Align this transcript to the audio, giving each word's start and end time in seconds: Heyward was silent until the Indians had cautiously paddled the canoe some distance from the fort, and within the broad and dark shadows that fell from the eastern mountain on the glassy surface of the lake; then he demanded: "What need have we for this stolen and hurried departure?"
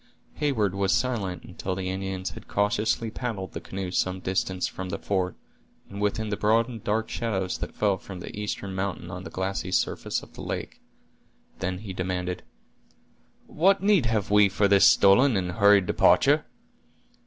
Heyward 0.37 0.73
was 0.73 0.93
silent 0.93 1.43
until 1.43 1.75
the 1.75 1.91
Indians 1.91 2.31
had 2.31 2.47
cautiously 2.47 3.11
paddled 3.11 3.51
the 3.51 3.61
canoe 3.61 3.91
some 3.91 4.19
distance 4.19 4.65
from 4.67 4.89
the 4.89 4.97
fort, 4.97 5.35
and 5.91 6.01
within 6.01 6.29
the 6.29 6.37
broad 6.37 6.67
and 6.67 6.83
dark 6.83 7.07
shadows 7.07 7.59
that 7.59 7.75
fell 7.75 7.99
from 7.99 8.19
the 8.19 8.35
eastern 8.35 8.73
mountain 8.73 9.11
on 9.11 9.25
the 9.25 9.29
glassy 9.29 9.71
surface 9.71 10.23
of 10.23 10.33
the 10.33 10.41
lake; 10.41 10.81
then 11.59 11.77
he 11.77 11.93
demanded: 11.93 12.41
"What 13.45 13.83
need 13.83 14.07
have 14.07 14.31
we 14.31 14.49
for 14.49 14.67
this 14.67 14.87
stolen 14.87 15.37
and 15.37 15.51
hurried 15.51 15.85
departure?" 15.85 16.47